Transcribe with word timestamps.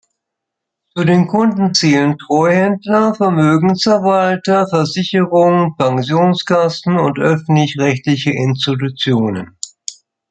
Zu 0.95 1.03
den 1.03 1.27
Kunden 1.27 1.75
zählen 1.75 2.17
Treuhänder, 2.17 3.13
Vermögensverwalter, 3.13 4.67
Versicherungen, 4.67 5.75
Pensionskassen 5.77 6.97
und 6.97 7.19
öffentlich-rechtliche 7.19 8.31
Institutionen. 8.31 9.55